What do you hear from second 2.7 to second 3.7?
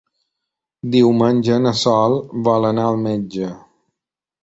anar al metge.